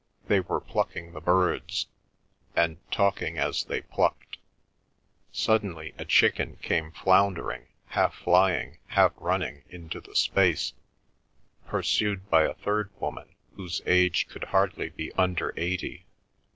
[0.25, 1.85] They were plucking the birds,
[2.55, 4.39] and talking as they plucked.
[5.31, 10.73] Suddenly a chicken came floundering, half flying, half running into the space,
[11.67, 16.07] pursued by a third woman whose age could hardly be under eighty.